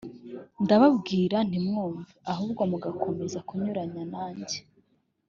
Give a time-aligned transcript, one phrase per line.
[0.63, 4.57] ndababwira ntimwumve, ahubwo mugakomeza kunyuranya nanjye